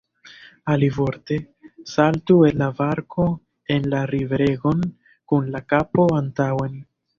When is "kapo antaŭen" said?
5.75-6.85